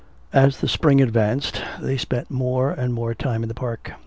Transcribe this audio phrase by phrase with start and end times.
[0.33, 0.37] V.
[0.39, 3.91] As the spring advanced they spent more and more time in the park.